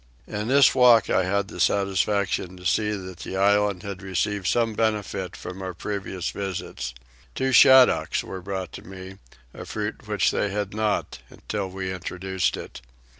[0.25, 4.73] In this walk I had the satisfaction to see that the island had received some
[4.73, 6.95] benefit from our former visits.
[7.35, 9.17] Two shaddocks were brought to me,
[9.53, 12.81] a fruit which they had not, till we introduced it.